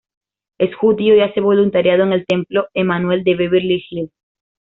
Es 0.57 0.73
Judío 0.75 1.15
y 1.15 1.19
hace 1.19 1.41
voluntariado 1.41 2.01
en 2.01 2.13
el 2.13 2.25
Templo 2.25 2.67
Emanuel 2.73 3.23
de 3.23 3.35
Beverly 3.35 3.85
Hills. 3.87 4.11